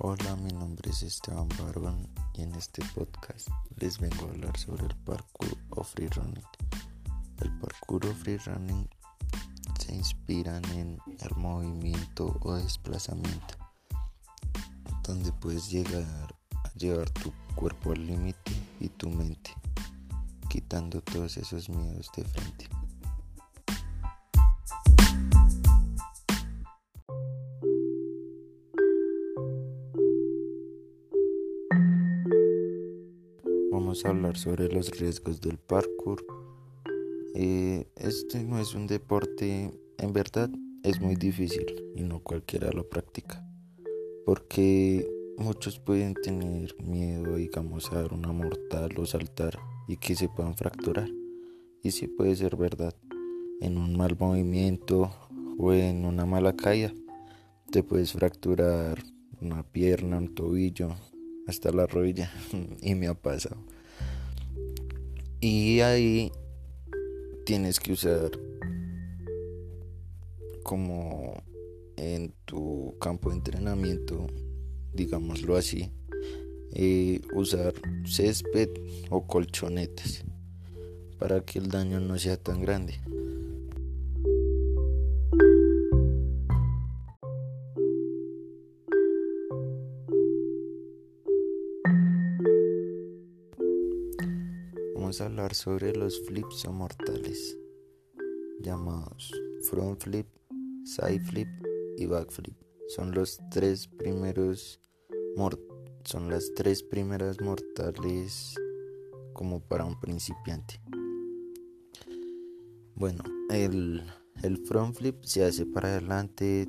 Hola, 0.00 0.36
mi 0.36 0.52
nombre 0.52 0.90
es 0.90 1.02
Esteban 1.02 1.48
Barón 1.58 2.08
y 2.32 2.42
en 2.42 2.54
este 2.54 2.84
podcast 2.94 3.48
les 3.78 3.98
vengo 3.98 4.26
a 4.26 4.30
hablar 4.30 4.56
sobre 4.56 4.86
el 4.86 4.94
parkour 4.94 5.58
o 5.70 5.82
free 5.82 6.06
running. 6.06 6.44
El 7.40 7.50
parkour 7.58 8.06
o 8.06 8.14
free 8.14 8.36
running 8.36 8.88
se 9.80 9.96
inspiran 9.96 10.64
en 10.66 11.00
el 11.18 11.36
movimiento 11.36 12.38
o 12.42 12.54
desplazamiento, 12.54 13.56
donde 15.02 15.32
puedes 15.32 15.68
llegar 15.68 16.32
a 16.52 16.72
llevar 16.74 17.10
tu 17.10 17.32
cuerpo 17.56 17.90
al 17.90 18.06
límite 18.06 18.52
y 18.78 18.90
tu 18.90 19.10
mente, 19.10 19.52
quitando 20.48 21.02
todos 21.02 21.36
esos 21.38 21.68
miedos 21.68 22.08
de 22.16 22.24
frente. 22.24 22.68
Vamos 33.88 34.04
a 34.04 34.10
hablar 34.10 34.36
sobre 34.36 34.68
los 34.68 34.90
riesgos 34.90 35.40
del 35.40 35.56
parkour. 35.56 36.22
Eh, 37.34 37.86
este 37.96 38.44
no 38.44 38.58
es 38.58 38.74
un 38.74 38.86
deporte, 38.86 39.72
en 39.96 40.12
verdad 40.12 40.50
es 40.82 41.00
muy 41.00 41.16
difícil 41.16 41.64
y 41.96 42.02
no 42.02 42.22
cualquiera 42.22 42.70
lo 42.70 42.86
practica. 42.86 43.42
Porque 44.26 45.08
muchos 45.38 45.78
pueden 45.78 46.12
tener 46.12 46.74
miedo, 46.82 47.36
digamos, 47.36 47.90
a 47.90 48.02
dar 48.02 48.12
una 48.12 48.30
mortal 48.30 48.90
o 48.98 49.06
saltar 49.06 49.58
y 49.86 49.96
que 49.96 50.14
se 50.14 50.28
puedan 50.28 50.54
fracturar. 50.54 51.08
Y 51.82 51.92
sí 51.92 52.08
puede 52.08 52.36
ser 52.36 52.56
verdad. 52.56 52.94
En 53.62 53.78
un 53.78 53.96
mal 53.96 54.18
movimiento 54.20 55.10
o 55.56 55.72
en 55.72 56.04
una 56.04 56.26
mala 56.26 56.54
caída 56.54 56.92
te 57.70 57.82
puedes 57.82 58.12
fracturar 58.12 59.02
una 59.40 59.62
pierna, 59.62 60.18
un 60.18 60.34
tobillo, 60.34 60.94
hasta 61.46 61.72
la 61.72 61.86
rodilla 61.86 62.30
y 62.82 62.94
me 62.94 63.08
ha 63.08 63.14
pasado. 63.14 63.56
Y 65.40 65.80
ahí 65.80 66.32
tienes 67.46 67.78
que 67.78 67.92
usar 67.92 68.30
como 70.64 71.42
en 71.96 72.34
tu 72.44 72.96
campo 73.00 73.30
de 73.30 73.36
entrenamiento, 73.36 74.26
digámoslo 74.92 75.56
así, 75.56 75.92
usar 77.32 77.72
césped 78.04 78.68
o 79.10 79.26
colchonetas 79.26 80.24
para 81.18 81.40
que 81.40 81.58
el 81.58 81.68
daño 81.68 82.00
no 82.00 82.18
sea 82.18 82.36
tan 82.36 82.60
grande. 82.60 83.00
Hablar 95.20 95.52
sobre 95.52 95.96
los 95.96 96.24
flips 96.26 96.64
o 96.66 96.72
mortales, 96.72 97.56
llamados 98.60 99.32
front 99.68 100.00
flip, 100.00 100.28
side 100.84 101.20
flip 101.24 101.48
y 101.96 102.06
back 102.06 102.30
flip. 102.30 102.54
Son 102.88 103.10
los 103.12 103.40
tres 103.50 103.88
primeros 103.88 104.80
son 106.04 106.30
las 106.30 106.52
tres 106.54 106.84
primeras 106.84 107.40
mortales 107.40 108.54
como 109.32 109.58
para 109.60 109.84
un 109.84 109.98
principiante. 109.98 110.80
Bueno, 112.94 113.24
el, 113.50 114.04
el 114.44 114.58
front 114.66 114.94
flip 114.94 115.24
se 115.24 115.44
hace 115.44 115.66
para 115.66 115.88
adelante, 115.88 116.68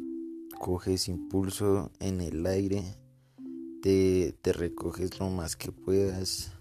coges 0.60 1.08
impulso 1.08 1.92
en 2.00 2.22
el 2.22 2.48
aire, 2.48 2.98
te, 3.84 4.36
te 4.42 4.54
recoges 4.54 5.20
lo 5.20 5.30
más 5.30 5.56
que 5.56 5.72
puedas 5.72 6.59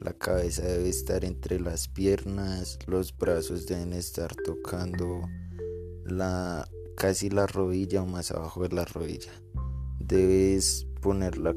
la 0.00 0.12
cabeza 0.12 0.62
debe 0.62 0.88
estar 0.88 1.24
entre 1.24 1.58
las 1.58 1.88
piernas, 1.88 2.78
los 2.86 3.16
brazos 3.16 3.66
deben 3.66 3.92
estar 3.92 4.34
tocando 4.34 5.22
la 6.04 6.68
casi 6.96 7.30
la 7.30 7.46
rodilla 7.46 8.02
o 8.02 8.06
más 8.06 8.30
abajo 8.30 8.62
de 8.62 8.74
la 8.74 8.84
rodilla. 8.84 9.32
Debes 9.98 10.86
poner 11.00 11.38
la, 11.38 11.54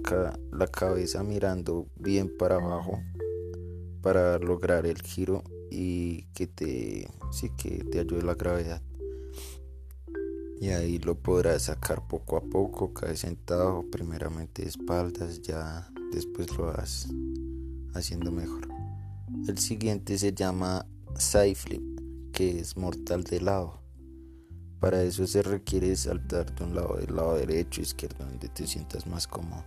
la 0.51 0.67
cabeza 0.67 1.23
mirando 1.23 1.87
bien 1.95 2.35
para 2.37 2.55
abajo 2.55 2.99
para 4.01 4.39
lograr 4.39 4.85
el 4.85 5.01
giro 5.01 5.43
y 5.69 6.23
que 6.33 6.47
te 6.47 7.07
sí 7.31 7.49
que 7.57 7.83
te 7.83 7.99
ayude 7.99 8.23
la 8.23 8.35
gravedad. 8.35 8.81
Y 10.61 10.69
ahí 10.69 10.99
lo 10.99 11.15
podrás 11.15 11.63
sacar 11.63 12.05
poco 12.07 12.35
a 12.35 12.41
poco, 12.41 12.93
cae 12.93 13.15
sentado, 13.15 13.85
primeramente 13.89 14.67
espaldas, 14.67 15.41
ya 15.41 15.89
después 16.11 16.49
lo 16.57 16.65
vas 16.65 17.07
haciendo 17.93 18.31
mejor. 18.31 18.67
El 19.47 19.57
siguiente 19.57 20.17
se 20.17 20.33
llama 20.33 20.85
side 21.15 21.55
flip, 21.55 21.83
que 22.31 22.59
es 22.59 22.77
mortal 22.77 23.23
de 23.23 23.41
lado. 23.41 23.81
Para 24.79 25.03
eso 25.03 25.27
se 25.27 25.41
requiere 25.41 25.95
saltar 25.95 26.53
de 26.55 26.63
un 26.63 26.75
lado 26.75 26.95
del 26.95 27.15
lado 27.15 27.35
derecho, 27.35 27.81
izquierdo, 27.81 28.25
donde 28.25 28.47
te 28.49 28.65
sientas 28.65 29.05
más 29.07 29.27
cómodo. 29.27 29.65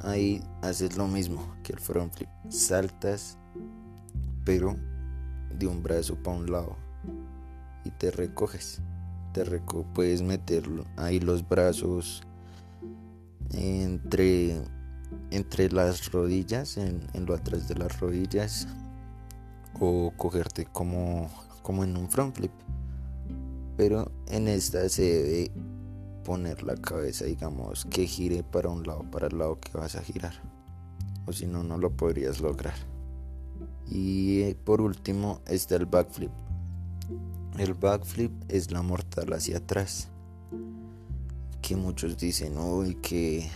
Ahí 0.00 0.42
haces 0.60 0.96
lo 0.96 1.08
mismo 1.08 1.56
que 1.62 1.72
el 1.72 1.80
front 1.80 2.12
flip, 2.14 2.28
saltas, 2.50 3.38
pero 4.44 4.76
de 5.58 5.66
un 5.66 5.82
brazo 5.82 6.16
para 6.22 6.36
un 6.36 6.50
lado 6.50 6.76
y 7.84 7.90
te 7.90 8.10
recoges. 8.10 8.80
Te 9.32 9.44
reco 9.44 9.84
puedes 9.94 10.22
meter 10.22 10.68
ahí 10.96 11.20
los 11.20 11.46
brazos 11.48 12.22
entre 13.52 14.62
entre 15.30 15.70
las 15.70 16.10
rodillas, 16.12 16.76
en, 16.76 17.08
lo 17.26 17.34
atrás 17.34 17.68
de 17.68 17.74
las 17.74 18.00
rodillas, 18.00 18.68
o 19.80 20.12
cogerte 20.16 20.66
como, 20.66 21.30
como 21.62 21.84
en 21.84 21.96
un 21.96 22.08
front 22.08 22.36
flip. 22.36 22.52
Pero 23.76 24.10
en 24.28 24.48
esta 24.48 24.88
se 24.88 25.02
debe 25.02 25.52
poner 26.24 26.62
la 26.62 26.76
cabeza, 26.76 27.24
digamos, 27.24 27.84
que 27.84 28.06
gire 28.06 28.42
para 28.42 28.68
un 28.68 28.84
lado, 28.84 29.02
para 29.10 29.26
el 29.26 29.38
lado 29.38 29.58
que 29.60 29.76
vas 29.76 29.96
a 29.96 30.02
girar. 30.02 30.34
O 31.26 31.32
si 31.32 31.46
no, 31.46 31.62
no 31.62 31.78
lo 31.78 31.90
podrías 31.90 32.40
lograr. 32.40 32.74
Y 33.90 34.42
eh, 34.42 34.54
por 34.54 34.80
último 34.80 35.40
está 35.46 35.76
el 35.76 35.86
backflip. 35.86 36.30
El 37.58 37.74
backflip 37.74 38.32
es 38.48 38.70
la 38.70 38.82
mortal 38.82 39.32
hacia 39.32 39.58
atrás. 39.58 40.08
Que 41.62 41.76
muchos 41.76 42.16
dicen, 42.18 42.58
uy, 42.58 42.96
que 42.96 43.48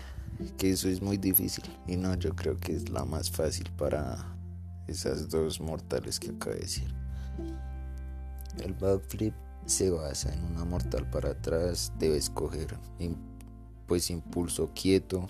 que 0.57 0.71
eso 0.71 0.89
es 0.89 1.03
muy 1.03 1.17
difícil 1.17 1.65
y 1.87 1.97
no, 1.97 2.15
yo 2.15 2.35
creo 2.35 2.57
que 2.57 2.75
es 2.75 2.89
la 2.91 3.05
más 3.05 3.31
fácil 3.31 3.69
para 3.77 4.37
esas 4.87 5.29
dos 5.29 5.61
mortales 5.61 6.19
que 6.19 6.31
acabo 6.31 6.55
de 6.55 6.61
decir. 6.61 6.95
El 8.63 8.75
backflip 8.75 9.35
se 9.67 9.91
basa 9.91 10.33
en 10.33 10.45
una 10.45 10.65
mortal 10.65 11.09
para 11.11 11.31
atrás, 11.31 11.93
debes 11.99 12.31
coger 12.31 12.79
pues 13.87 14.11
impulso 14.11 14.71
quieto 14.75 15.29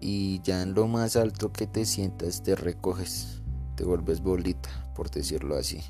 y 0.00 0.40
ya 0.42 0.62
en 0.62 0.74
lo 0.74 0.86
más 0.86 1.16
alto 1.16 1.52
que 1.52 1.66
te 1.66 1.84
sientas 1.84 2.42
te 2.42 2.54
recoges, 2.54 3.42
te 3.76 3.84
vuelves 3.84 4.20
bolita, 4.20 4.68
por 4.94 5.10
decirlo 5.10 5.56
así. 5.56 5.80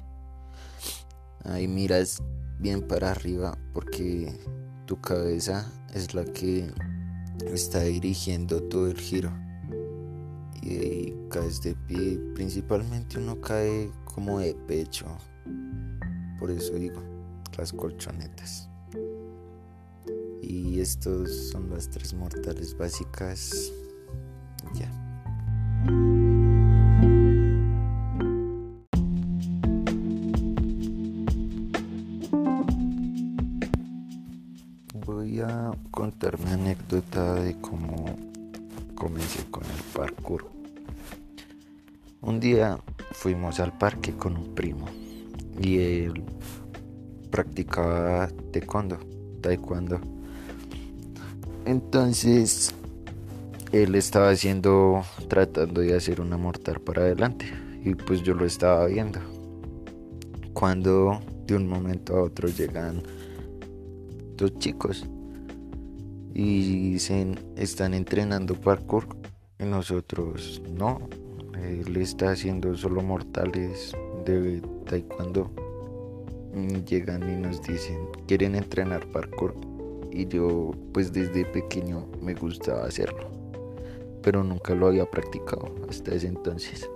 Ahí 1.44 1.68
miras 1.68 2.22
bien 2.58 2.86
para 2.86 3.10
arriba 3.10 3.58
porque 3.72 4.38
tu 4.86 5.00
cabeza 5.00 5.70
es 5.92 6.14
la 6.14 6.24
que 6.24 6.72
está 7.52 7.80
dirigiendo 7.80 8.62
todo 8.62 8.88
el 8.88 8.98
giro. 8.98 9.32
Y 10.62 10.78
ahí 10.78 11.26
caes 11.30 11.62
de 11.62 11.74
pie. 11.74 12.18
Principalmente 12.34 13.18
uno 13.18 13.40
cae 13.40 13.90
como 14.04 14.40
de 14.40 14.54
pecho. 14.54 15.06
Por 16.38 16.50
eso 16.50 16.74
digo 16.74 17.02
las 17.56 17.72
colchonetas. 17.72 18.68
Y 20.42 20.80
estos 20.80 21.50
son 21.50 21.70
las 21.70 21.88
tres 21.90 22.12
mortales 22.14 22.76
básicas 22.76 23.72
voy 35.14 35.38
a 35.38 35.70
contar 35.92 36.40
mi 36.40 36.50
anécdota 36.50 37.34
de 37.34 37.54
cómo 37.60 38.18
comencé 38.96 39.44
con 39.48 39.62
el 39.62 39.82
parkour. 39.94 40.50
Un 42.20 42.40
día 42.40 42.80
fuimos 43.12 43.60
al 43.60 43.78
parque 43.78 44.16
con 44.16 44.36
un 44.36 44.56
primo 44.56 44.86
y 45.60 45.78
él 45.78 46.24
practicaba 47.30 48.28
taekwondo, 48.52 48.98
taekwondo. 49.40 50.00
Entonces 51.64 52.74
él 53.70 53.94
estaba 53.94 54.30
haciendo, 54.30 55.04
tratando 55.28 55.80
de 55.80 55.94
hacer 55.94 56.20
una 56.20 56.36
mortal 56.36 56.80
para 56.80 57.02
adelante 57.02 57.46
y 57.84 57.94
pues 57.94 58.20
yo 58.22 58.34
lo 58.34 58.44
estaba 58.44 58.86
viendo. 58.86 59.20
Cuando 60.54 61.20
de 61.46 61.54
un 61.54 61.68
momento 61.68 62.16
a 62.16 62.22
otro 62.24 62.48
llegan 62.48 63.00
dos 64.36 64.58
chicos 64.58 65.06
y 66.34 66.92
dicen 66.92 67.38
están 67.56 67.94
entrenando 67.94 68.54
parkour 68.54 69.06
y 69.58 69.64
nosotros 69.64 70.62
no 70.68 71.00
él 71.62 71.96
está 71.96 72.30
haciendo 72.30 72.76
solo 72.76 73.02
mortales 73.02 73.96
de 74.24 74.60
taekwondo 74.86 75.50
mm, 76.54 76.84
llegan 76.84 77.28
y 77.28 77.36
nos 77.40 77.62
dicen 77.62 77.98
quieren 78.26 78.54
entrenar 78.54 79.06
parkour 79.08 79.54
y 80.10 80.26
yo 80.26 80.72
pues 80.92 81.12
desde 81.12 81.44
pequeño 81.44 82.06
me 82.20 82.34
gustaba 82.34 82.86
hacerlo 82.86 83.34
pero 84.24 84.42
nunca 84.42 84.74
lo 84.74 84.86
había 84.86 85.04
practicado 85.04 85.74
hasta 85.88 86.14
ese 86.14 86.28
entonces. 86.28 86.88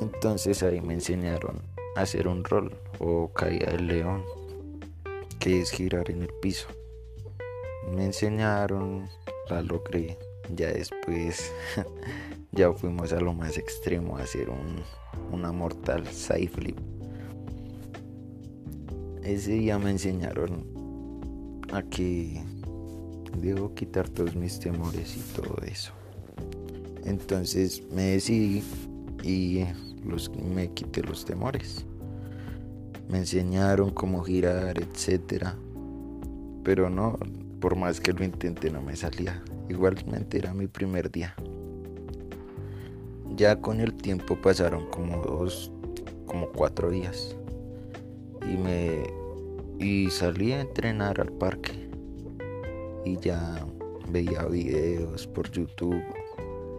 Entonces 0.00 0.62
ahí 0.62 0.80
me 0.80 0.94
enseñaron 0.94 1.60
a 1.96 2.00
hacer 2.00 2.26
un 2.26 2.42
rol 2.42 2.74
o 2.98 3.30
caída 3.32 3.70
del 3.70 3.86
león 3.86 4.24
es 5.46 5.70
girar 5.70 6.10
en 6.10 6.22
el 6.22 6.32
piso 6.40 6.68
me 7.92 8.06
enseñaron, 8.06 9.08
la 9.48 9.62
logré. 9.62 10.18
Ya 10.54 10.68
después, 10.68 11.52
ya 12.52 12.72
fuimos 12.72 13.12
a 13.12 13.20
lo 13.20 13.32
más 13.32 13.56
extremo, 13.56 14.18
a 14.18 14.22
hacer 14.22 14.50
un, 14.50 14.82
una 15.32 15.52
mortal 15.52 16.06
side 16.06 16.48
flip. 16.48 16.78
Ese 19.22 19.52
día 19.52 19.78
me 19.78 19.90
enseñaron 19.90 20.66
a 21.72 21.82
que 21.82 22.42
debo 23.38 23.74
quitar 23.74 24.08
todos 24.08 24.36
mis 24.36 24.60
temores 24.60 25.16
y 25.16 25.20
todo 25.34 25.56
eso. 25.66 25.92
Entonces 27.04 27.82
me 27.90 28.02
decidí 28.02 28.62
y 29.22 29.64
los, 30.04 30.30
me 30.30 30.70
quité 30.72 31.02
los 31.02 31.24
temores. 31.24 31.86
Me 33.14 33.20
enseñaron 33.20 33.90
cómo 33.90 34.24
girar, 34.24 34.76
etcétera. 34.76 35.54
Pero 36.64 36.90
no, 36.90 37.16
por 37.60 37.76
más 37.76 38.00
que 38.00 38.12
lo 38.12 38.24
intenté 38.24 38.72
no 38.72 38.82
me 38.82 38.96
salía. 38.96 39.40
Igualmente 39.68 40.38
era 40.38 40.52
mi 40.52 40.66
primer 40.66 41.12
día. 41.12 41.32
Ya 43.36 43.60
con 43.60 43.78
el 43.78 43.94
tiempo 43.94 44.34
pasaron 44.42 44.90
como 44.90 45.22
dos, 45.22 45.70
como 46.26 46.48
cuatro 46.48 46.90
días. 46.90 47.36
Y 48.52 48.56
me 48.56 49.04
y 49.78 50.10
salí 50.10 50.50
a 50.50 50.62
entrenar 50.62 51.20
al 51.20 51.30
parque. 51.30 51.88
Y 53.04 53.16
ya 53.20 53.64
veía 54.08 54.44
videos 54.46 55.28
por 55.28 55.48
YouTube 55.52 56.02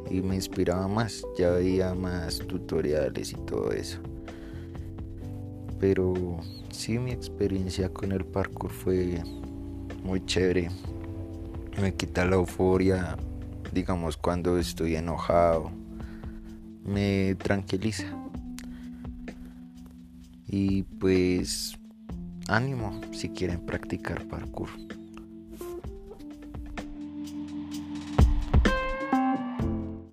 y 0.09 0.21
me 0.21 0.35
inspiraba 0.35 0.85
más, 0.89 1.25
ya 1.38 1.51
veía 1.51 1.95
más 1.95 2.39
tutoriales 2.39 3.31
y 3.31 3.38
todo 3.45 3.71
eso. 3.71 4.01
Pero 5.80 6.13
sí 6.72 7.00
mi 7.00 7.12
experiencia 7.12 7.89
con 7.89 8.12
el 8.12 8.25
parkour 8.25 8.72
fue 8.72 9.22
muy 10.04 10.25
chévere. 10.25 10.69
Me 11.81 11.94
quita 11.94 12.25
la 12.25 12.36
euforia, 12.36 13.18
digamos, 13.74 14.18
cuando 14.18 14.57
estoy 14.57 14.95
enojado. 14.95 15.72
Me 16.86 17.36
tranquiliza. 17.36 18.06
Y 20.48 20.83
pues 20.83 21.77
ánimo 22.48 23.01
si 23.12 23.30
quieren 23.30 23.60
practicar 23.66 24.25
parkour. 24.27 24.69